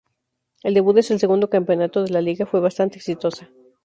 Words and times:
El 0.63 0.73
debut 0.73 0.97
en 0.97 1.13
el 1.13 1.19
segundo 1.19 1.51
campeonato 1.51 2.01
de 2.03 2.09
la 2.09 2.21
liga 2.21 2.47
fue 2.47 2.59
bastante 2.59 2.95
exitosa. 2.97 3.51